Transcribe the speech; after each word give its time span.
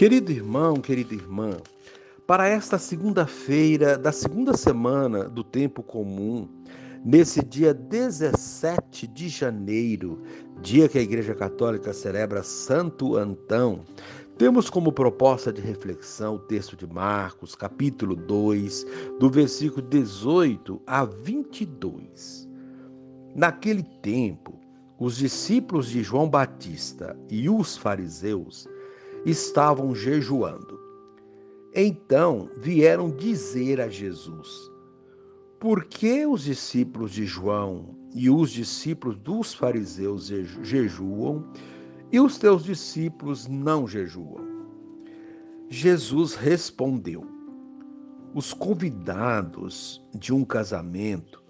Querido 0.00 0.32
irmão, 0.32 0.76
querida 0.76 1.12
irmã, 1.12 1.58
para 2.26 2.48
esta 2.48 2.78
segunda-feira 2.78 3.98
da 3.98 4.10
segunda 4.10 4.56
semana 4.56 5.28
do 5.28 5.44
tempo 5.44 5.82
comum, 5.82 6.48
nesse 7.04 7.44
dia 7.44 7.74
17 7.74 9.06
de 9.06 9.28
janeiro, 9.28 10.22
dia 10.62 10.88
que 10.88 10.96
a 10.96 11.02
Igreja 11.02 11.34
Católica 11.34 11.92
celebra 11.92 12.42
Santo 12.42 13.14
Antão, 13.14 13.84
temos 14.38 14.70
como 14.70 14.90
proposta 14.90 15.52
de 15.52 15.60
reflexão 15.60 16.36
o 16.36 16.38
texto 16.38 16.74
de 16.74 16.86
Marcos, 16.86 17.54
capítulo 17.54 18.16
2, 18.16 18.86
do 19.18 19.28
versículo 19.28 19.86
18 19.86 20.80
a 20.86 21.04
22. 21.04 22.48
Naquele 23.34 23.82
tempo, 23.82 24.58
os 24.98 25.18
discípulos 25.18 25.90
de 25.90 26.02
João 26.02 26.26
Batista 26.26 27.14
e 27.28 27.50
os 27.50 27.76
fariseus 27.76 28.66
estavam 29.24 29.94
jejuando. 29.94 30.80
Então 31.74 32.50
vieram 32.56 33.10
dizer 33.10 33.80
a 33.80 33.88
Jesus: 33.88 34.70
Por 35.58 35.84
que 35.84 36.26
os 36.26 36.42
discípulos 36.42 37.12
de 37.12 37.26
João 37.26 37.96
e 38.14 38.28
os 38.28 38.50
discípulos 38.50 39.16
dos 39.18 39.54
fariseus 39.54 40.26
jejuam 40.62 41.44
e 42.10 42.18
os 42.18 42.38
teus 42.38 42.64
discípulos 42.64 43.46
não 43.46 43.86
jejuam? 43.86 44.44
Jesus 45.68 46.34
respondeu: 46.34 47.24
Os 48.34 48.52
convidados 48.52 50.02
de 50.12 50.34
um 50.34 50.44
casamento 50.44 51.40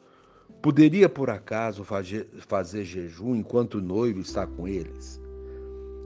poderia 0.61 1.09
por 1.09 1.31
acaso 1.31 1.83
fazer, 1.85 2.29
fazer 2.47 2.85
jejum 2.85 3.35
enquanto 3.35 3.77
o 3.77 3.81
noivo 3.81 4.21
está 4.21 4.47
com 4.47 4.69
eles? 4.69 5.19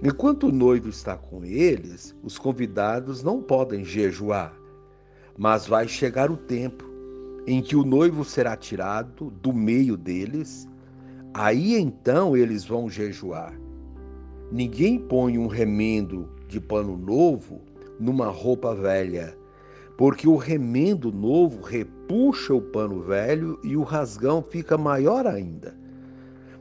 Enquanto 0.06 0.48
o 0.48 0.52
noivo 0.52 0.90
está 0.90 1.16
com 1.16 1.47
eles, 1.47 2.14
os 2.22 2.36
convidados 2.36 3.22
não 3.22 3.41
podem 3.41 3.83
jejuar, 3.83 4.55
mas 5.34 5.66
vai 5.66 5.88
chegar 5.88 6.30
o 6.30 6.36
tempo 6.36 6.84
em 7.46 7.62
que 7.62 7.74
o 7.74 7.86
noivo 7.86 8.22
será 8.22 8.55
tirado 8.55 9.30
do 9.30 9.50
meio 9.50 9.96
deles, 9.96 10.69
aí 11.33 11.74
então 11.74 12.36
eles 12.36 12.66
vão 12.66 12.91
jejuar. 12.91 13.58
Ninguém 14.52 14.98
põe 14.98 15.38
um 15.38 15.46
remendo 15.46 16.28
de 16.48 16.61
pano 16.61 16.98
novo 16.98 17.62
numa 17.98 18.28
roupa 18.28 18.74
velha, 18.74 19.34
porque 19.96 20.28
o 20.28 20.36
remendo 20.36 21.11
novo 21.11 21.62
repuxa 21.62 22.52
o 22.52 22.61
pano 22.61 23.00
velho 23.00 23.58
e 23.64 23.74
o 23.74 23.83
rasgão 23.83 24.42
fica 24.42 24.77
maior 24.77 25.27
ainda. 25.27 25.74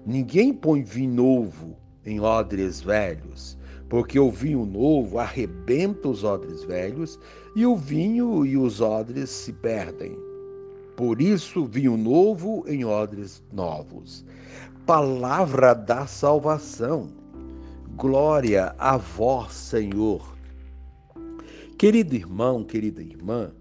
Ninguém 0.05 0.53
põe 0.53 0.81
vinho 0.81 1.13
novo 1.13 1.82
em 2.05 2.19
odres 2.19 2.81
velhos, 2.81 3.57
porque 3.89 4.19
o 4.19 4.31
vinho 4.31 4.65
novo 4.65 5.19
arrebenta 5.19 6.09
os 6.09 6.23
odres 6.23 6.63
velhos 6.63 7.19
e 7.55 7.65
o 7.65 7.75
vinho 7.75 8.45
e 8.45 8.57
os 8.57 8.81
odres 8.81 9.29
se 9.29 9.53
perdem. 9.53 10.17
Por 10.95 11.21
isso, 11.21 11.65
vinho 11.65 11.97
novo 11.97 12.63
em 12.67 12.85
odres 12.85 13.43
novos. 13.51 14.25
Palavra 14.85 15.73
da 15.73 16.05
salvação. 16.05 17.09
Glória 17.95 18.75
a 18.77 18.97
vós, 18.97 19.53
Senhor. 19.53 20.35
Querido 21.77 22.15
irmão, 22.15 22.63
querida 22.63 23.01
irmã, 23.01 23.51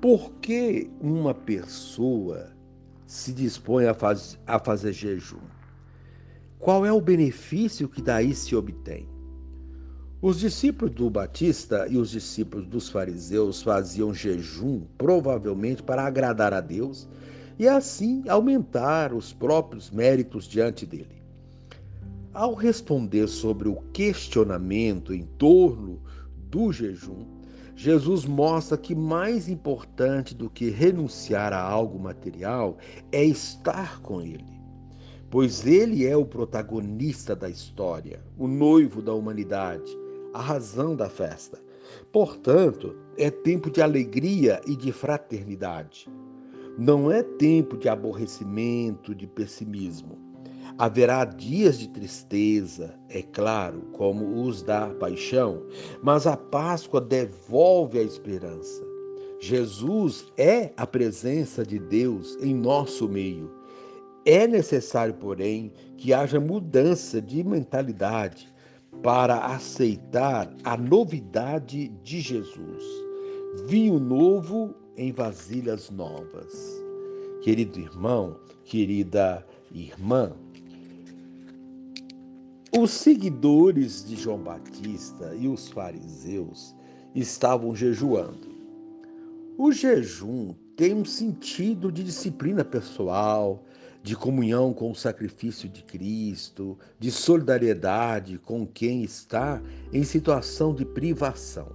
por 0.00 0.32
que 0.40 0.90
uma 1.00 1.32
pessoa 1.32 2.50
se 3.06 3.32
dispõe 3.32 3.86
a, 3.86 3.94
faz, 3.94 4.38
a 4.46 4.58
fazer 4.58 4.92
jejum? 4.92 5.38
Qual 6.62 6.86
é 6.86 6.92
o 6.92 7.00
benefício 7.00 7.88
que 7.88 8.00
daí 8.00 8.32
se 8.32 8.54
obtém? 8.54 9.08
Os 10.20 10.38
discípulos 10.38 10.94
do 10.94 11.10
Batista 11.10 11.88
e 11.90 11.98
os 11.98 12.08
discípulos 12.08 12.68
dos 12.68 12.88
fariseus 12.88 13.60
faziam 13.60 14.14
jejum, 14.14 14.82
provavelmente 14.96 15.82
para 15.82 16.06
agradar 16.06 16.54
a 16.54 16.60
Deus 16.60 17.08
e 17.58 17.66
assim 17.66 18.22
aumentar 18.28 19.12
os 19.12 19.32
próprios 19.32 19.90
méritos 19.90 20.44
diante 20.44 20.86
dele. 20.86 21.20
Ao 22.32 22.54
responder 22.54 23.26
sobre 23.26 23.68
o 23.68 23.82
questionamento 23.92 25.12
em 25.12 25.24
torno 25.36 26.00
do 26.48 26.72
jejum, 26.72 27.26
Jesus 27.74 28.24
mostra 28.24 28.78
que 28.78 28.94
mais 28.94 29.48
importante 29.48 30.32
do 30.32 30.48
que 30.48 30.70
renunciar 30.70 31.52
a 31.52 31.60
algo 31.60 31.98
material 31.98 32.78
é 33.10 33.24
estar 33.24 34.00
com 34.00 34.22
ele 34.22 34.61
pois 35.32 35.66
ele 35.66 36.06
é 36.06 36.14
o 36.14 36.26
protagonista 36.26 37.34
da 37.34 37.48
história, 37.48 38.22
o 38.36 38.46
noivo 38.46 39.00
da 39.00 39.14
humanidade, 39.14 39.98
a 40.34 40.42
razão 40.42 40.94
da 40.94 41.08
festa. 41.08 41.58
Portanto, 42.12 42.94
é 43.16 43.30
tempo 43.30 43.70
de 43.70 43.80
alegria 43.80 44.60
e 44.66 44.76
de 44.76 44.92
fraternidade. 44.92 46.06
Não 46.76 47.10
é 47.10 47.22
tempo 47.22 47.78
de 47.78 47.88
aborrecimento, 47.88 49.14
de 49.14 49.26
pessimismo. 49.26 50.18
Haverá 50.76 51.24
dias 51.24 51.78
de 51.78 51.88
tristeza, 51.88 52.94
é 53.08 53.22
claro, 53.22 53.88
como 53.92 54.42
os 54.42 54.62
da 54.62 54.90
paixão, 54.90 55.62
mas 56.02 56.26
a 56.26 56.36
Páscoa 56.36 57.00
devolve 57.00 57.98
a 57.98 58.02
esperança. 58.02 58.84
Jesus 59.40 60.30
é 60.36 60.74
a 60.76 60.86
presença 60.86 61.64
de 61.64 61.78
Deus 61.78 62.36
em 62.38 62.54
nosso 62.54 63.08
meio 63.08 63.61
é 64.24 64.46
necessário, 64.46 65.14
porém, 65.14 65.72
que 65.96 66.12
haja 66.12 66.40
mudança 66.40 67.20
de 67.20 67.42
mentalidade 67.42 68.52
para 69.02 69.46
aceitar 69.46 70.52
a 70.62 70.76
novidade 70.76 71.88
de 72.02 72.20
Jesus. 72.20 72.84
Vinho 73.66 73.98
novo 73.98 74.74
em 74.96 75.12
vasilhas 75.12 75.90
novas. 75.90 76.82
Querido 77.42 77.80
irmão, 77.80 78.38
querida 78.64 79.44
irmã, 79.72 80.32
os 82.78 82.90
seguidores 82.90 84.04
de 84.04 84.16
João 84.16 84.38
Batista 84.38 85.34
e 85.38 85.48
os 85.48 85.68
fariseus 85.68 86.74
estavam 87.14 87.74
jejuando. 87.74 88.52
O 89.58 89.72
jejum 89.72 90.54
tem 90.76 90.94
um 90.94 91.04
sentido 91.04 91.92
de 91.92 92.02
disciplina 92.02 92.64
pessoal, 92.64 93.64
de 94.02 94.16
comunhão 94.16 94.72
com 94.72 94.90
o 94.90 94.94
sacrifício 94.94 95.68
de 95.68 95.82
Cristo, 95.82 96.78
de 96.98 97.10
solidariedade 97.10 98.38
com 98.38 98.66
quem 98.66 99.04
está 99.04 99.62
em 99.92 100.02
situação 100.02 100.74
de 100.74 100.84
privação. 100.84 101.68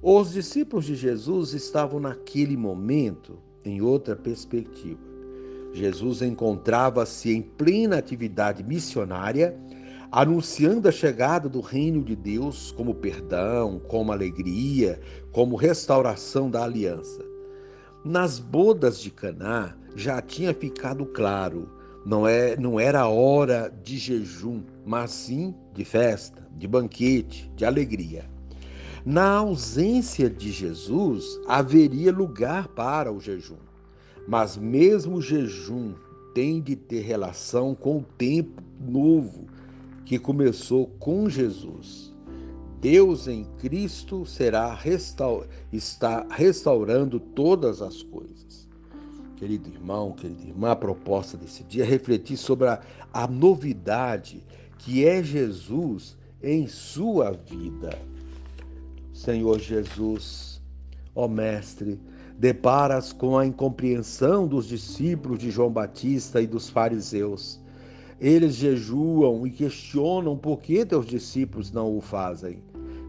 Os 0.00 0.32
discípulos 0.32 0.84
de 0.84 0.94
Jesus 0.94 1.54
estavam 1.54 1.98
naquele 1.98 2.56
momento 2.56 3.38
em 3.64 3.80
outra 3.80 4.14
perspectiva. 4.14 5.00
Jesus 5.72 6.22
encontrava-se 6.22 7.32
em 7.32 7.42
plena 7.42 7.98
atividade 7.98 8.62
missionária, 8.62 9.58
anunciando 10.10 10.88
a 10.88 10.92
chegada 10.92 11.48
do 11.48 11.60
reino 11.60 12.02
de 12.02 12.14
Deus 12.14 12.70
como 12.70 12.94
perdão, 12.94 13.80
como 13.88 14.12
alegria, 14.12 15.00
como 15.32 15.56
restauração 15.56 16.50
da 16.50 16.64
aliança. 16.64 17.27
Nas 18.04 18.38
bodas 18.38 19.00
de 19.00 19.10
Caná 19.10 19.74
já 19.96 20.22
tinha 20.22 20.54
ficado 20.54 21.04
claro, 21.04 21.68
não 22.06 22.26
é, 22.26 22.56
não 22.56 22.78
era 22.78 23.08
hora 23.08 23.72
de 23.82 23.98
jejum, 23.98 24.62
mas 24.86 25.10
sim 25.10 25.52
de 25.74 25.84
festa, 25.84 26.46
de 26.56 26.68
banquete, 26.68 27.50
de 27.56 27.64
alegria. 27.64 28.24
Na 29.04 29.38
ausência 29.38 30.30
de 30.30 30.52
Jesus, 30.52 31.40
haveria 31.46 32.12
lugar 32.12 32.68
para 32.68 33.12
o 33.12 33.20
jejum. 33.20 33.58
Mas 34.26 34.56
mesmo 34.56 35.16
o 35.16 35.22
jejum 35.22 35.94
tem 36.34 36.60
de 36.60 36.76
ter 36.76 37.00
relação 37.00 37.74
com 37.74 37.98
o 37.98 38.04
tempo 38.16 38.62
novo 38.80 39.46
que 40.04 40.18
começou 40.18 40.86
com 40.98 41.28
Jesus. 41.28 42.14
Deus 42.80 43.26
em 43.26 43.44
Cristo 43.58 44.24
será 44.24 44.72
restaur... 44.72 45.46
está 45.72 46.26
restaurando 46.30 47.18
todas 47.18 47.82
as 47.82 48.02
coisas. 48.02 48.68
Querido 49.36 49.68
irmão, 49.68 50.12
querida 50.12 50.42
irmã, 50.42 50.70
a 50.70 50.76
proposta 50.76 51.36
desse 51.36 51.64
dia 51.64 51.82
é 51.82 51.86
refletir 51.86 52.36
sobre 52.36 52.68
a, 52.68 52.80
a 53.12 53.26
novidade 53.26 54.44
que 54.78 55.04
é 55.04 55.22
Jesus 55.22 56.16
em 56.42 56.68
sua 56.68 57.32
vida. 57.32 57.98
Senhor 59.12 59.58
Jesus, 59.58 60.62
ó 61.14 61.26
Mestre, 61.26 62.00
deparas 62.38 63.12
com 63.12 63.36
a 63.36 63.44
incompreensão 63.44 64.46
dos 64.46 64.68
discípulos 64.68 65.40
de 65.40 65.50
João 65.50 65.70
Batista 65.70 66.40
e 66.40 66.46
dos 66.46 66.68
fariseus 66.68 67.60
eles 68.20 68.56
jejuam 68.56 69.46
e 69.46 69.50
questionam 69.50 70.36
por 70.36 70.60
que 70.60 70.84
teus 70.84 71.06
discípulos 71.06 71.70
não 71.70 71.96
o 71.96 72.00
fazem. 72.00 72.58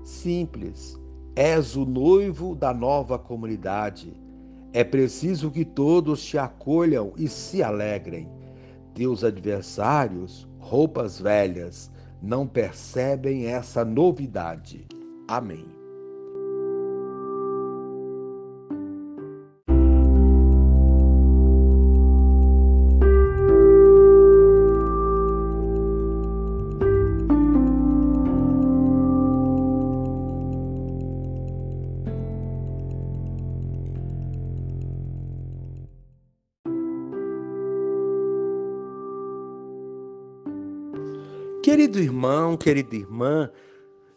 Simples, 0.10 1.00
és 1.36 1.78
o 1.78 1.86
noivo 1.86 2.56
da 2.56 2.74
nova 2.74 3.18
comunidade. 3.18 4.12
É 4.74 4.84
preciso 4.84 5.52
que 5.52 5.64
todos 5.64 6.26
te 6.26 6.36
acolham 6.36 7.14
e 7.16 7.28
se 7.28 7.62
alegrem. 7.62 8.28
Teus 8.96 9.24
adversários, 9.24 10.50
roupas 10.58 11.22
velhas, 11.22 11.92
não 12.22 12.48
percebem 12.48 13.46
essa 13.46 13.86
novidade. 13.86 14.88
Amém. 15.28 15.79
Querido 41.70 42.00
irmão, 42.00 42.58
querida 42.58 42.96
irmã, 42.96 43.48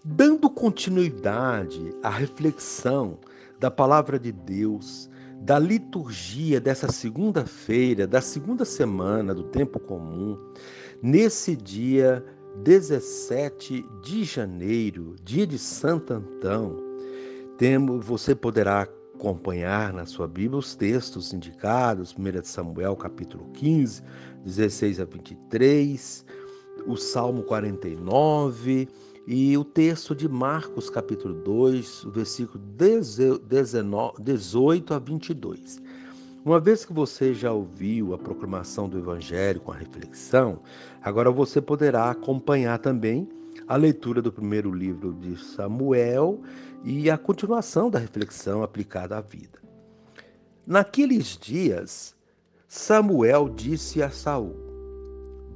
dando 0.03 0.49
continuidade 0.49 1.95
à 2.03 2.09
reflexão 2.09 3.19
da 3.61 3.71
palavra 3.71 4.19
de 4.19 4.33
Deus, 4.33 5.11
da 5.39 5.59
liturgia 5.59 6.59
dessa 6.59 6.91
segunda-feira, 6.91 8.07
da 8.07 8.23
segunda 8.23 8.65
semana 8.65 9.35
do 9.35 9.43
tempo 9.43 9.79
comum, 9.79 10.39
nesse 11.03 11.55
dia 11.55 12.25
17 12.65 13.85
de 14.03 14.25
janeiro, 14.25 15.15
dia 15.23 15.47
de 15.47 15.59
Santo 15.59 16.15
Antão, 16.15 16.79
temos, 17.59 18.03
você 18.03 18.35
poderá 18.35 18.89
acompanhar 19.15 19.93
na 19.93 20.07
sua 20.07 20.27
Bíblia 20.27 20.59
os 20.59 20.75
textos 20.75 21.35
indicados, 21.35 22.17
1 22.19 22.45
Samuel 22.45 22.97
capítulo 22.97 23.45
15, 23.53 24.03
16 24.43 25.01
a 25.01 25.05
23, 25.05 26.25
o 26.87 26.97
Salmo 26.97 27.43
49 27.43 28.89
e 29.27 29.57
o 29.57 29.65
texto 29.65 30.15
de 30.15 30.29
Marcos, 30.29 30.91
capítulo 30.91 31.35
2, 31.35 32.07
versículo 32.13 32.63
18 34.19 34.95
a 34.95 34.99
22. 34.99 35.83
Uma 36.45 36.59
vez 36.59 36.85
que 36.85 36.93
você 36.93 37.33
já 37.33 37.53
ouviu 37.53 38.15
a 38.15 38.19
proclamação 38.19 38.89
do 38.89 38.99
Evangelho 38.99 39.61
com 39.61 39.71
a 39.71 39.77
reflexão, 39.77 40.59
agora 41.01 41.31
você 41.31 41.61
poderá 41.61 42.11
acompanhar 42.11 42.79
também 42.81 43.29
a 43.69 43.77
leitura 43.77 44.21
do 44.21 44.33
primeiro 44.33 44.73
livro 44.73 45.13
de 45.13 45.37
Samuel 45.37 46.41
e 46.83 47.09
a 47.09 47.17
continuação 47.17 47.89
da 47.89 48.01
reflexão 48.01 48.63
aplicada 48.65 49.17
à 49.17 49.21
vida. 49.21 49.63
Naqueles 50.67 51.39
dias, 51.39 52.17
Samuel 52.67 53.49
disse 53.49 54.03
a 54.03 54.11
Saul: 54.11 54.57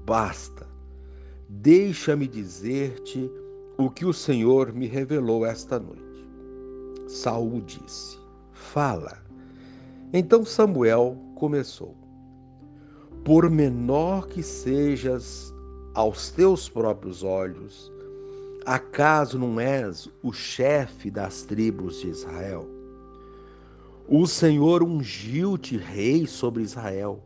Basta, 0.05 0.66
deixa-me 1.49 2.27
dizer-te 2.27 3.31
o 3.79 3.91
que 3.91 4.05
o 4.05 4.13
Senhor 4.13 4.73
me 4.73 4.87
revelou 4.87 5.45
esta 5.45 5.79
noite. 5.79 6.03
Saul 7.07 7.61
disse: 7.61 8.19
Fala. 8.53 9.23
Então 10.13 10.45
Samuel 10.45 11.17
começou: 11.35 11.95
Por 13.25 13.51
menor 13.51 14.29
que 14.29 14.43
sejas 14.43 15.55
aos 15.95 16.31
teus 16.31 16.69
próprios 16.69 17.23
olhos, 17.23 17.93
acaso 18.65 19.39
não 19.39 19.61
és 19.61 20.09
o 20.23 20.33
chefe 20.33 21.11
das 21.11 21.43
tribos 21.43 22.01
de 22.01 22.09
Israel? 22.09 22.69
O 24.09 24.27
Senhor 24.27 24.83
ungiu-te 24.83 25.77
rei 25.77 26.27
sobre 26.27 26.63
Israel 26.63 27.23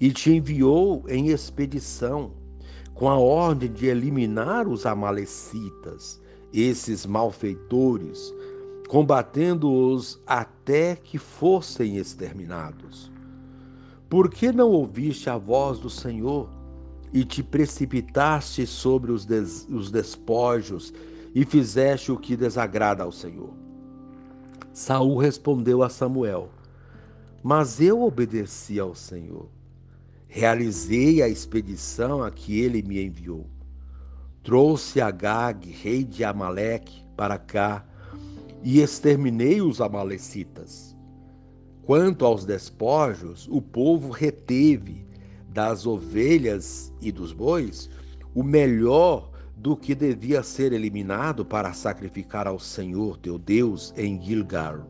e 0.00 0.12
te 0.12 0.30
enviou 0.30 1.04
em 1.08 1.28
expedição 1.28 2.32
com 2.98 3.08
a 3.08 3.16
ordem 3.16 3.70
de 3.70 3.86
eliminar 3.86 4.66
os 4.66 4.84
amalecitas, 4.84 6.20
esses 6.52 7.06
malfeitores, 7.06 8.34
combatendo-os 8.88 10.20
até 10.26 10.96
que 10.96 11.16
fossem 11.16 11.96
exterminados. 11.96 13.12
Por 14.08 14.28
que 14.28 14.50
não 14.50 14.70
ouviste 14.70 15.30
a 15.30 15.38
voz 15.38 15.78
do 15.78 15.88
Senhor 15.88 16.50
e 17.12 17.24
te 17.24 17.40
precipitaste 17.40 18.66
sobre 18.66 19.12
os, 19.12 19.24
des 19.24 19.64
os 19.70 19.92
despojos 19.92 20.92
e 21.32 21.44
fizeste 21.44 22.10
o 22.10 22.16
que 22.16 22.36
desagrada 22.36 23.04
ao 23.04 23.12
Senhor? 23.12 23.54
Saul 24.72 25.18
respondeu 25.18 25.84
a 25.84 25.88
Samuel: 25.88 26.48
Mas 27.44 27.80
eu 27.80 28.02
obedeci 28.02 28.80
ao 28.80 28.92
Senhor 28.92 29.46
Realizei 30.28 31.22
a 31.22 31.28
expedição 31.28 32.22
a 32.22 32.30
que 32.30 32.60
ele 32.60 32.82
me 32.82 33.02
enviou. 33.02 33.46
Trouxe 34.42 35.00
Agag, 35.00 35.68
rei 35.70 36.04
de 36.04 36.22
Amaleque, 36.22 37.04
para 37.16 37.38
cá 37.38 37.84
e 38.62 38.80
exterminei 38.80 39.62
os 39.62 39.80
amalecitas. 39.80 40.94
Quanto 41.82 42.26
aos 42.26 42.44
despojos, 42.44 43.48
o 43.50 43.62
povo 43.62 44.10
reteve 44.10 45.06
das 45.48 45.86
ovelhas 45.86 46.92
e 47.00 47.10
dos 47.10 47.32
bois 47.32 47.88
o 48.34 48.42
melhor 48.42 49.30
do 49.56 49.76
que 49.76 49.94
devia 49.94 50.42
ser 50.42 50.72
eliminado 50.72 51.44
para 51.44 51.72
sacrificar 51.72 52.46
ao 52.46 52.58
Senhor 52.58 53.16
teu 53.16 53.38
Deus 53.38 53.92
em 53.96 54.20
Gilgal. 54.22 54.86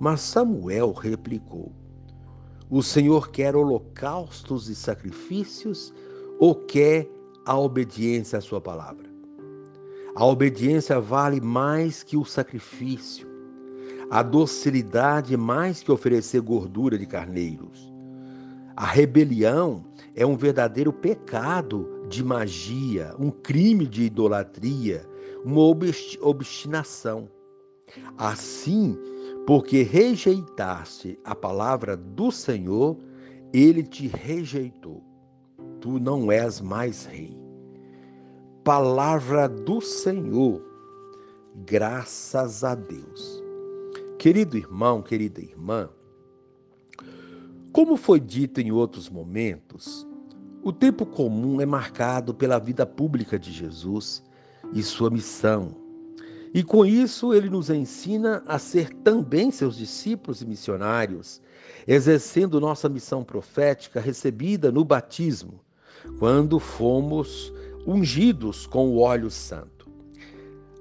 Mas 0.00 0.22
Samuel 0.22 0.92
replicou: 0.92 1.72
o 2.68 2.82
Senhor 2.82 3.30
quer 3.30 3.54
holocaustos 3.54 4.68
e 4.68 4.74
sacrifícios 4.74 5.94
ou 6.38 6.54
quer 6.54 7.08
a 7.44 7.58
obediência 7.58 8.38
à 8.38 8.40
Sua 8.40 8.60
palavra? 8.60 9.06
A 10.16 10.24
obediência 10.24 10.98
vale 10.98 11.40
mais 11.40 12.02
que 12.02 12.16
o 12.16 12.24
sacrifício. 12.24 13.28
A 14.10 14.22
docilidade 14.22 15.36
mais 15.36 15.82
que 15.82 15.92
oferecer 15.92 16.40
gordura 16.40 16.98
de 16.98 17.06
carneiros. 17.06 17.92
A 18.76 18.86
rebelião 18.86 19.84
é 20.14 20.24
um 20.26 20.36
verdadeiro 20.36 20.92
pecado 20.92 22.06
de 22.08 22.22
magia, 22.22 23.14
um 23.18 23.30
crime 23.30 23.86
de 23.86 24.04
idolatria, 24.04 25.06
uma 25.44 25.62
obstinação. 26.20 27.28
Assim, 28.18 28.98
porque 29.46 29.82
rejeitaste 29.82 31.18
a 31.24 31.32
palavra 31.32 31.96
do 31.96 32.32
Senhor, 32.32 32.98
ele 33.52 33.84
te 33.84 34.08
rejeitou. 34.08 35.04
Tu 35.80 36.00
não 36.00 36.32
és 36.32 36.60
mais 36.60 37.04
rei. 37.06 37.38
Palavra 38.64 39.48
do 39.48 39.80
Senhor, 39.80 40.60
graças 41.64 42.64
a 42.64 42.74
Deus. 42.74 43.40
Querido 44.18 44.58
irmão, 44.58 45.00
querida 45.00 45.40
irmã, 45.40 45.88
como 47.72 47.96
foi 47.96 48.18
dito 48.18 48.60
em 48.60 48.72
outros 48.72 49.08
momentos, 49.08 50.04
o 50.64 50.72
tempo 50.72 51.06
comum 51.06 51.60
é 51.60 51.66
marcado 51.66 52.34
pela 52.34 52.58
vida 52.58 52.84
pública 52.84 53.38
de 53.38 53.52
Jesus 53.52 54.24
e 54.72 54.82
sua 54.82 55.08
missão 55.08 55.85
e 56.56 56.62
com 56.62 56.86
isso 56.86 57.34
ele 57.34 57.50
nos 57.50 57.68
ensina 57.68 58.42
a 58.46 58.58
ser 58.58 58.88
também 58.88 59.50
seus 59.50 59.76
discípulos 59.76 60.40
e 60.40 60.46
missionários, 60.46 61.42
exercendo 61.86 62.58
nossa 62.58 62.88
missão 62.88 63.22
profética 63.22 64.00
recebida 64.00 64.72
no 64.72 64.82
batismo, 64.82 65.60
quando 66.18 66.58
fomos 66.58 67.52
ungidos 67.86 68.66
com 68.66 68.88
o 68.88 69.00
óleo 69.00 69.30
santo. 69.30 69.86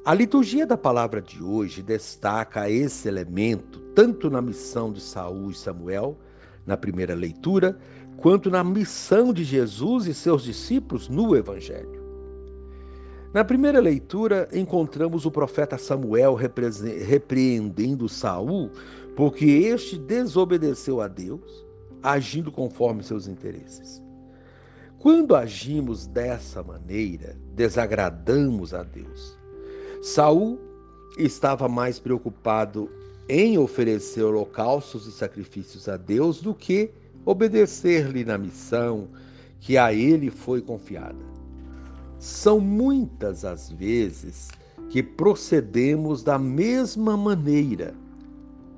A 0.06 0.14
liturgia 0.14 0.66
da 0.66 0.78
palavra 0.78 1.22
de 1.22 1.44
hoje 1.44 1.84
destaca 1.84 2.70
esse 2.70 3.10
elemento 3.10 3.82
tanto 3.94 4.30
na 4.30 4.42
missão 4.42 4.94
de 4.94 5.02
Saul 5.02 5.52
e 5.52 5.56
Samuel, 5.56 6.18
na 6.66 6.78
primeira 6.78 7.14
leitura, 7.14 7.78
quanto 8.16 8.50
na 8.50 8.64
missão 8.64 9.34
de 9.34 9.44
Jesus 9.44 10.08
e 10.08 10.14
seus 10.14 10.42
discípulos 10.42 11.10
no 11.10 11.36
evangelho. 11.36 11.95
Na 13.36 13.44
primeira 13.44 13.82
leitura, 13.82 14.48
encontramos 14.54 15.26
o 15.26 15.30
profeta 15.30 15.78
Samuel 15.78 16.36
repreendendo 16.36 18.08
Saul, 18.08 18.72
porque 19.14 19.46
este 19.46 19.98
desobedeceu 19.98 21.02
a 21.02 21.10
Deus, 21.10 21.66
agindo 22.02 22.50
conforme 22.50 23.04
seus 23.04 23.28
interesses. 23.28 24.02
Quando 25.00 25.36
agimos 25.36 26.08
dessa 26.08 26.64
maneira, 26.64 27.36
desagradamos 27.54 28.74
a 28.74 28.84
Deus. 28.84 29.38
Saul 30.02 30.58
estava 31.18 31.68
mais 31.68 32.00
preocupado 32.00 32.90
em 33.28 33.58
oferecer 33.58 34.24
holocaustos 34.24 35.08
e 35.08 35.12
sacrifícios 35.12 35.90
a 35.90 35.98
Deus 35.98 36.42
do 36.42 36.56
que 36.56 36.90
obedecer-lhe 37.26 38.24
na 38.24 38.38
missão 38.38 39.10
que 39.60 39.78
a 39.78 39.92
ele 39.92 40.32
foi 40.32 40.62
confiada. 40.62 41.35
São 42.26 42.60
muitas 42.60 43.46
as 43.46 43.70
vezes 43.70 44.50
que 44.90 45.04
procedemos 45.04 46.24
da 46.24 46.40
mesma 46.40 47.16
maneira. 47.16 47.94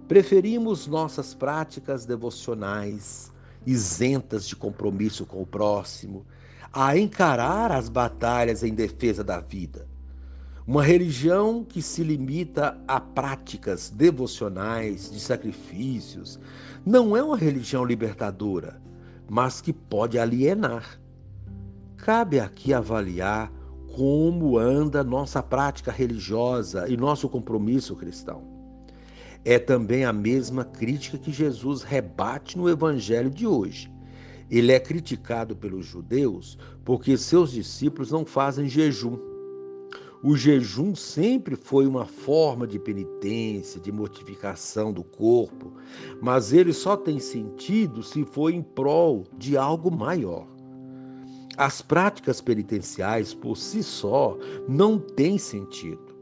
Preferimos 0.06 0.86
nossas 0.86 1.34
práticas 1.34 2.06
devocionais, 2.06 3.32
isentas 3.66 4.46
de 4.50 4.54
compromisso 4.54 5.26
com 5.26 5.42
o 5.42 5.46
próximo, 5.46 6.26
a 6.74 6.98
encarar 6.98 7.72
as 7.72 7.88
batalhas 7.88 8.64
em 8.64 8.74
defesa 8.74 9.24
da 9.24 9.40
vida. 9.40 9.88
Uma 10.68 10.84
religião 10.84 11.64
que 11.64 11.82
se 11.82 12.04
limita 12.04 12.78
a 12.86 13.00
práticas 13.00 13.90
devocionais, 13.90 15.10
de 15.10 15.22
sacrifícios, 15.22 16.38
não 16.86 17.16
é 17.16 17.24
uma 17.24 17.38
religião 17.38 17.86
libertadora, 17.86 18.82
mas 19.30 19.62
que 19.62 19.72
pode 19.72 20.20
alienar. 20.20 21.00
Cabe 21.98 22.40
aqui 22.40 22.74
avaliar 22.74 23.52
como 23.96 24.58
anda 24.58 25.04
nossa 25.04 25.42
prática 25.42 25.92
religiosa 25.92 26.88
e 26.88 26.96
nosso 26.96 27.28
compromisso 27.28 27.96
cristão. 27.96 28.44
É 29.44 29.58
também 29.58 30.06
a 30.06 30.14
mesma 30.14 30.64
crítica 30.64 31.18
que 31.18 31.32
Jesus 31.32 31.82
rebate 31.82 32.58
no 32.58 32.70
evangelho 32.70 33.30
de 33.30 33.48
hoje. 33.48 33.92
Ele 34.50 34.72
é 34.72 34.80
criticado 34.80 35.56
pelos 35.56 35.86
judeus 35.86 36.58
porque 36.86 37.18
seus 37.18 37.52
discípulos 37.52 38.12
não 38.12 38.26
fazem 38.26 38.70
jejum. 38.70 39.18
O 40.24 40.38
jejum 40.38 40.96
sempre 40.96 41.56
foi 41.56 41.88
uma 41.88 42.06
forma 42.06 42.68
de 42.68 42.80
penitência, 42.80 43.82
de 43.82 43.92
mortificação 43.92 44.94
do 44.94 45.04
corpo, 45.04 45.74
mas 46.22 46.54
ele 46.54 46.74
só 46.74 46.96
tem 46.96 47.20
sentido 47.20 48.04
se 48.04 48.24
for 48.24 48.52
em 48.52 48.62
prol 48.62 49.26
de 49.38 49.58
algo 49.58 49.92
maior. 49.92 50.57
As 51.58 51.82
práticas 51.82 52.40
penitenciais 52.40 53.34
por 53.34 53.58
si 53.58 53.82
só 53.82 54.38
não 54.70 55.00
têm 55.00 55.40
sentido. 55.40 56.16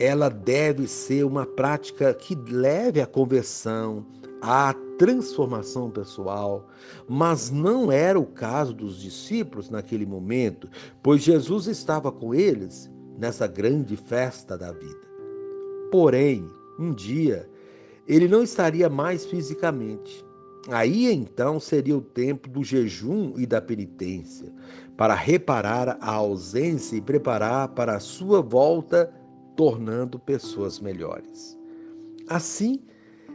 Ela 0.00 0.28
deve 0.28 0.88
ser 0.88 1.24
uma 1.24 1.46
prática 1.46 2.12
que 2.12 2.34
leve 2.34 3.00
à 3.00 3.06
conversão, 3.06 4.04
à 4.42 4.74
transformação 4.98 5.90
pessoal, 5.90 6.68
mas 7.08 7.50
não 7.50 7.90
era 7.90 8.18
o 8.18 8.26
caso 8.26 8.74
dos 8.74 9.00
discípulos 9.00 9.70
naquele 9.70 10.04
momento, 10.04 10.68
pois 11.02 11.22
Jesus 11.22 11.68
estava 11.68 12.10
com 12.10 12.34
eles 12.34 12.90
nessa 13.16 13.46
grande 13.46 13.96
festa 13.96 14.58
da 14.58 14.72
vida. 14.72 15.08
Porém, 15.90 16.44
um 16.78 16.92
dia, 16.92 17.48
ele 18.06 18.26
não 18.26 18.42
estaria 18.42 18.88
mais 18.88 19.24
fisicamente. 19.24 20.24
Aí 20.66 21.10
então 21.10 21.60
seria 21.60 21.96
o 21.96 22.02
tempo 22.02 22.48
do 22.48 22.64
jejum 22.64 23.34
e 23.36 23.46
da 23.46 23.60
penitência, 23.60 24.52
para 24.96 25.14
reparar 25.14 25.96
a 26.00 26.10
ausência 26.12 26.96
e 26.96 27.00
preparar 27.00 27.68
para 27.68 27.96
a 27.96 28.00
sua 28.00 28.42
volta, 28.42 29.12
tornando 29.56 30.18
pessoas 30.18 30.80
melhores. 30.80 31.56
Assim, 32.28 32.82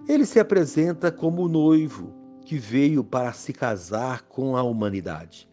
ele 0.08 0.25
se 0.25 0.39
apresenta 0.39 1.12
como 1.12 1.44
o 1.44 1.50
noivo 1.50 2.13
que 2.46 2.58
veio 2.58 3.03
para 3.03 3.32
se 3.32 3.53
casar 3.53 4.24
com 4.24 4.58
a 4.58 4.62
humanidade. 4.62 5.50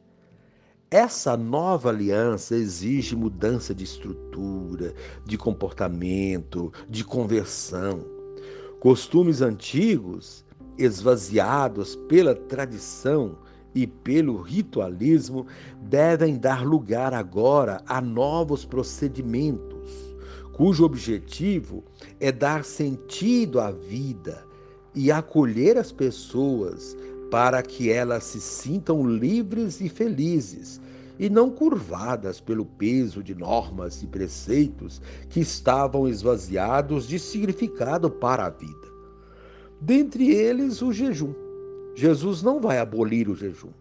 Essa 0.91 1.37
nova 1.37 1.89
aliança 1.91 2.57
exige 2.57 3.15
mudança 3.15 3.73
de 3.73 3.85
estrutura, 3.85 4.93
de 5.25 5.39
comportamento, 5.39 6.73
de 6.89 7.05
conversão. 7.05 8.05
Costumes 8.81 9.41
antigos, 9.41 10.45
esvaziados 10.83 11.95
pela 12.09 12.35
tradição 12.35 13.37
e 13.75 13.87
pelo 13.87 14.41
ritualismo, 14.41 15.47
devem 15.83 16.37
dar 16.37 16.65
lugar 16.65 17.15
agora 17.15 17.83
a 17.87 18.01
novos 18.01 18.65
procedimentos, 18.65 20.17
cujo 20.53 20.85
objetivo 20.85 21.85
é 22.19 22.33
dar 22.33 22.65
sentido 22.65 23.61
à 23.61 23.71
vida 23.71 24.45
e 24.95 25.13
acolher 25.13 25.79
as 25.79 25.93
pessoas 25.93 26.97
para 27.31 27.63
que 27.63 27.91
elas 27.91 28.25
se 28.25 28.41
sintam 28.41 29.07
livres 29.07 29.81
e 29.81 29.89
felizes 29.89 30.81
e 31.17 31.29
não 31.29 31.51
curvadas 31.51 32.41
pelo 32.41 32.65
peso 32.65 33.23
de 33.23 33.35
normas 33.35 34.03
e 34.03 34.07
preceitos 34.07 35.03
que 35.29 35.39
estavam 35.39 36.09
esvaziados 36.09 37.07
de 37.07 37.19
significado 37.19 38.11
para 38.11 38.47
a 38.47 38.51
vida. 38.51 38.90
Dentre 39.81 40.31
eles, 40.31 40.83
o 40.83 40.93
jejum. 40.93 41.33
Jesus 41.95 42.43
não 42.43 42.61
vai 42.61 42.79
abolir 42.79 43.29
o 43.29 43.35
jejum, 43.35 43.73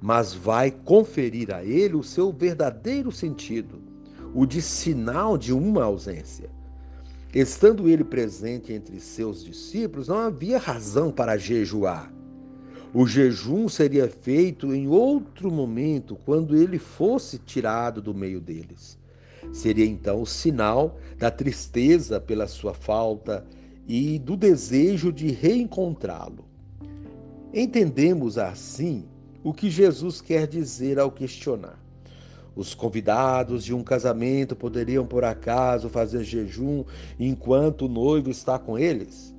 mas 0.00 0.34
vai 0.34 0.70
conferir 0.70 1.54
a 1.54 1.64
ele 1.64 1.96
o 1.96 2.02
seu 2.02 2.32
verdadeiro 2.32 3.10
sentido, 3.10 3.80
o 4.34 4.44
de 4.44 4.60
sinal 4.60 5.38
de 5.38 5.52
uma 5.52 5.84
ausência. 5.84 6.50
Estando 7.34 7.88
ele 7.88 8.04
presente 8.04 8.72
entre 8.72 9.00
seus 9.00 9.44
discípulos, 9.44 10.08
não 10.08 10.18
havia 10.18 10.58
razão 10.58 11.10
para 11.10 11.36
jejuar 11.36 12.12
o 12.92 13.06
jejum 13.06 13.68
seria 13.68 14.08
feito 14.08 14.74
em 14.74 14.88
outro 14.88 15.50
momento, 15.50 16.16
quando 16.24 16.56
ele 16.56 16.78
fosse 16.78 17.38
tirado 17.38 18.02
do 18.02 18.12
meio 18.12 18.40
deles. 18.40 18.98
Seria 19.52 19.86
então 19.86 20.20
o 20.22 20.26
sinal 20.26 20.98
da 21.16 21.30
tristeza 21.30 22.20
pela 22.20 22.48
sua 22.48 22.74
falta 22.74 23.46
e 23.92 24.20
do 24.20 24.36
desejo 24.36 25.12
de 25.12 25.32
reencontrá-lo. 25.32 26.44
Entendemos 27.52 28.38
assim 28.38 29.04
o 29.42 29.52
que 29.52 29.68
Jesus 29.68 30.20
quer 30.20 30.46
dizer 30.46 30.96
ao 31.00 31.10
questionar. 31.10 31.76
Os 32.54 32.72
convidados 32.72 33.64
de 33.64 33.74
um 33.74 33.82
casamento 33.82 34.54
poderiam 34.54 35.04
por 35.04 35.24
acaso 35.24 35.88
fazer 35.88 36.22
jejum 36.22 36.84
enquanto 37.18 37.86
o 37.86 37.88
noivo 37.88 38.30
está 38.30 38.60
com 38.60 38.78
eles? 38.78 39.34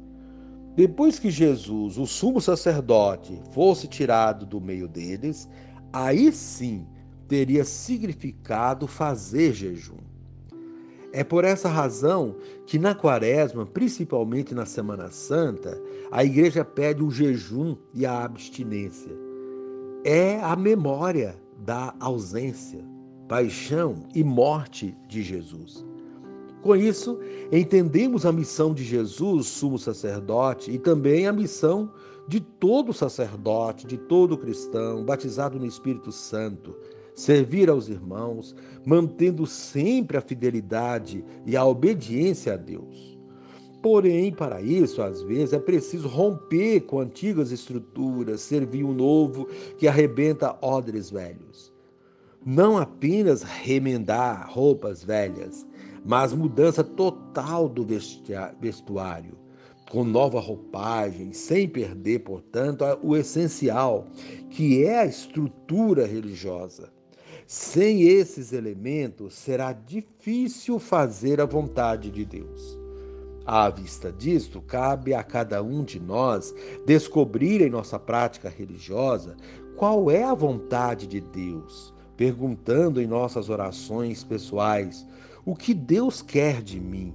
Depois 0.76 1.18
que 1.18 1.32
Jesus, 1.32 1.98
o 1.98 2.06
sumo 2.06 2.42
sacerdote, 2.42 3.42
fosse 3.54 3.88
tirado 3.88 4.46
do 4.46 4.60
meio 4.60 4.86
deles, 4.86 5.48
aí 5.94 6.30
sim 6.34 6.86
teria 7.26 7.64
significado 7.64 8.86
fazer 8.86 9.54
jejum. 9.54 10.11
É 11.14 11.24
por 11.24 11.44
essa 11.44 11.68
razão 11.68 12.36
que 12.66 12.80
na 12.80 12.96
Quaresma, 12.96 13.66
principalmente 13.66 14.56
na 14.56 14.66
Semana 14.66 15.12
Santa, 15.12 15.82
a 16.10 16.24
igreja 16.24 16.64
pede 16.64 17.04
o 17.04 17.12
jejum 17.12 17.76
e 17.94 18.06
a 18.06 18.24
abstinência. 18.24 19.12
É 20.06 20.40
a 20.40 20.56
memória 20.56 21.36
da 21.58 21.94
ausência, 22.00 22.84
paixão 23.28 24.08
e 24.16 24.24
morte 24.24 24.96
de 25.08 25.22
Jesus. 25.22 25.86
Com 26.62 26.76
isso, 26.76 27.20
entendemos 27.52 28.26
a 28.26 28.32
missão 28.32 28.74
de 28.74 28.84
Jesus, 28.84 29.48
sumo 29.48 29.78
sacerdote, 29.78 30.72
e 30.72 30.78
também 30.78 31.28
a 31.28 31.34
missão 31.34 31.92
de 32.28 32.40
todo 32.40 32.94
sacerdote, 32.94 33.86
de 33.86 33.98
todo 33.98 34.38
cristão, 34.38 35.04
batizado 35.04 35.60
no 35.60 35.66
Espírito 35.66 36.12
Santo, 36.12 36.76
servir 37.16 37.70
aos 37.70 37.90
irmãos, 37.90 38.56
mantendo 38.86 39.46
sempre 39.46 40.18
a 40.18 40.22
fidelidade 40.22 41.24
e 41.46 41.56
a 41.56 41.66
obediência 41.66 42.54
a 42.54 42.58
Deus. 42.58 43.20
Porém, 43.82 44.32
para 44.32 44.62
isso, 44.62 45.02
às 45.02 45.24
vezes, 45.24 45.54
é 45.54 45.60
preciso 45.60 46.08
romper 46.08 46.82
com 46.82 47.00
antigas 47.00 47.52
estruturas, 47.52 48.42
servir 48.42 48.84
o 48.84 48.94
novo 48.94 49.48
que 49.78 49.88
arrebenta 49.88 50.56
odres 50.62 51.10
velhos. 51.10 51.74
Não 52.46 52.78
apenas 52.78 53.42
remendar 53.42 54.48
roupas 54.52 55.04
velhas, 55.04 55.66
mas 56.06 56.34
mudança 56.34 56.84
total 56.84 57.68
do 57.68 57.86
vestuário, 58.60 59.38
com 59.90 60.04
nova 60.04 60.40
roupagem, 60.40 61.34
sem 61.34 61.68
perder, 61.68 62.20
portanto, 62.20 62.84
o 63.04 63.16
essencial, 63.16 64.08
que 64.50 64.84
é 64.84 65.00
a 65.00 65.06
estrutura 65.06 66.06
religiosa. 66.06 66.92
Sem 67.54 68.04
esses 68.04 68.54
elementos, 68.54 69.34
será 69.34 69.74
difícil 69.74 70.80
fazer 70.80 71.42
a 71.42 71.46
vontade 71.46 72.10
de 72.10 72.24
Deus. 72.24 72.80
À 73.46 73.70
vista 73.70 74.10
disto, 74.10 74.62
cabe 74.62 75.14
a 75.14 75.22
cada 75.22 75.62
um 75.62 75.84
de 75.84 76.00
nós 76.00 76.56
descobrir 76.86 77.60
em 77.60 77.70
nossa 77.70 78.00
prática 78.00 78.48
religiosa 78.48 79.36
qual 79.76 80.10
é 80.10 80.24
a 80.24 80.34
vontade 80.34 81.06
de 81.06 81.20
Deus, 81.20 81.94
perguntando 82.16 83.02
em 83.02 83.06
nossas 83.06 83.50
orações 83.50 84.24
pessoais 84.24 85.06
o 85.44 85.54
que 85.54 85.74
Deus 85.74 86.22
quer 86.22 86.62
de 86.62 86.80
mim 86.80 87.14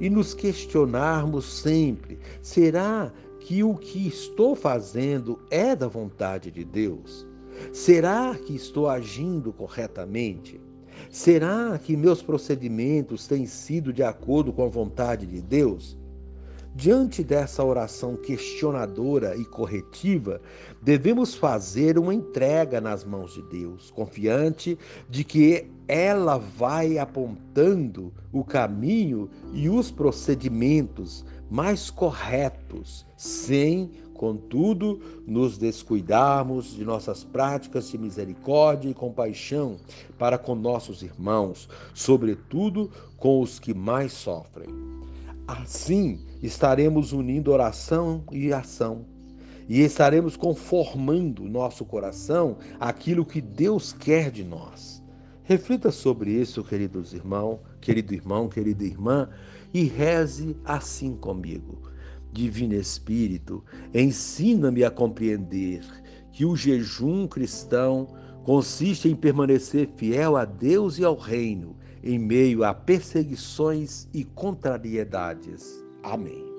e 0.00 0.08
nos 0.08 0.32
questionarmos 0.32 1.44
sempre: 1.60 2.18
será 2.40 3.12
que 3.40 3.62
o 3.62 3.74
que 3.74 4.08
estou 4.08 4.56
fazendo 4.56 5.38
é 5.50 5.76
da 5.76 5.86
vontade 5.86 6.50
de 6.50 6.64
Deus? 6.64 7.26
Será 7.72 8.34
que 8.34 8.54
estou 8.54 8.88
agindo 8.88 9.52
corretamente? 9.52 10.60
Será 11.10 11.78
que 11.78 11.96
meus 11.96 12.22
procedimentos 12.22 13.26
têm 13.26 13.46
sido 13.46 13.92
de 13.92 14.02
acordo 14.02 14.52
com 14.52 14.64
a 14.64 14.68
vontade 14.68 15.26
de 15.26 15.40
Deus? 15.40 15.96
Diante 16.74 17.24
dessa 17.24 17.64
oração 17.64 18.16
questionadora 18.16 19.34
e 19.34 19.46
corretiva, 19.46 20.42
devemos 20.82 21.34
fazer 21.34 21.98
uma 21.98 22.12
entrega 22.12 22.82
nas 22.82 23.02
mãos 23.02 23.32
de 23.32 23.40
Deus, 23.44 23.90
confiante 23.90 24.78
de 25.08 25.24
que 25.24 25.70
ela 25.88 26.36
vai 26.36 26.98
apontando 26.98 28.12
o 28.30 28.44
caminho 28.44 29.30
e 29.54 29.70
os 29.70 29.90
procedimentos 29.90 31.24
mais 31.48 31.90
corretos, 31.90 33.06
sem 33.16 33.90
contudo, 34.16 35.00
nos 35.26 35.58
descuidarmos 35.58 36.74
de 36.74 36.84
nossas 36.84 37.22
práticas 37.22 37.88
de 37.88 37.98
misericórdia 37.98 38.88
e 38.88 38.94
compaixão 38.94 39.76
para 40.18 40.38
com 40.38 40.54
nossos 40.54 41.02
irmãos, 41.02 41.68
sobretudo 41.94 42.90
com 43.16 43.40
os 43.40 43.58
que 43.58 43.72
mais 43.72 44.12
sofrem. 44.12 44.68
Assim, 45.46 46.20
estaremos 46.42 47.12
unindo 47.12 47.52
oração 47.52 48.24
e 48.32 48.52
ação 48.52 49.04
e 49.68 49.80
estaremos 49.80 50.36
conformando 50.36 51.44
nosso 51.44 51.84
coração 51.84 52.56
àquilo 52.78 53.24
que 53.24 53.40
Deus 53.40 53.92
quer 53.92 54.30
de 54.30 54.44
nós. 54.44 55.02
Reflita 55.42 55.92
sobre 55.92 56.30
isso, 56.32 56.64
queridos 56.64 57.14
querido 57.80 58.14
irmão, 58.14 58.48
querida 58.48 58.84
irmã, 58.84 59.28
e 59.72 59.84
reze 59.84 60.56
assim 60.64 61.14
comigo. 61.14 61.95
Divino 62.36 62.74
Espírito, 62.74 63.64
ensina-me 63.94 64.84
a 64.84 64.90
compreender 64.90 65.82
que 66.30 66.44
o 66.44 66.54
jejum 66.54 67.26
cristão 67.26 68.08
consiste 68.44 69.08
em 69.08 69.16
permanecer 69.16 69.88
fiel 69.96 70.36
a 70.36 70.44
Deus 70.44 70.98
e 70.98 71.04
ao 71.04 71.16
Reino 71.16 71.76
em 72.02 72.18
meio 72.18 72.62
a 72.62 72.74
perseguições 72.74 74.06
e 74.12 74.22
contrariedades. 74.22 75.82
Amém. 76.02 76.55